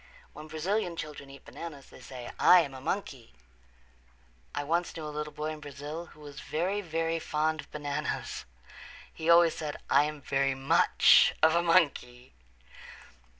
When 0.33 0.47
Brazilian 0.47 0.95
children 0.95 1.29
eat 1.29 1.45
bananas 1.45 1.91
they 1.91 2.01
say, 2.01 2.31
"I 2.39 2.61
am 2.61 2.73
a 2.73 2.81
monkey." 2.81 3.35
I 4.55 4.63
once 4.63 4.97
knew 4.97 5.05
a 5.05 5.13
little 5.13 5.31
boy 5.31 5.51
in 5.51 5.59
Brazil 5.59 6.07
who 6.07 6.21
was 6.21 6.39
very, 6.39 6.81
very 6.81 7.19
fond 7.19 7.61
of 7.61 7.71
bananas. 7.71 8.45
He 9.13 9.29
always 9.29 9.53
said, 9.55 9.77
"I 9.91 10.05
am 10.05 10.19
very 10.19 10.55
much 10.55 11.35
of 11.43 11.53
a 11.53 11.61
monkey." 11.61 12.33